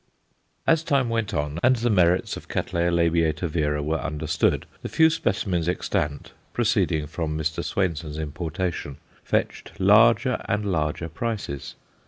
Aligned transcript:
As 0.65 0.81
time 0.83 1.09
went 1.09 1.31
on, 1.31 1.59
and 1.61 1.75
the 1.75 1.91
merits 1.91 2.35
of 2.35 2.45
C. 2.51 2.59
labiata 2.71 3.47
vera 3.47 3.83
were 3.83 4.01
understood, 4.01 4.65
the 4.81 4.89
few 4.89 5.11
specimens 5.11 5.69
extant 5.69 6.31
proceeding 6.53 7.05
from 7.05 7.37
Mr. 7.37 7.63
Swainson's 7.63 8.17
importation 8.17 8.97
fetched 9.23 9.79
larger 9.79 10.43
and 10.47 10.65
larger 10.65 11.07
prices. 11.07 11.75